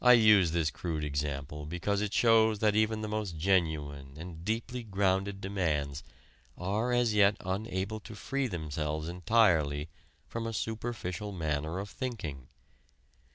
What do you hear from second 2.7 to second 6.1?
even the most genuine and deeply grounded demands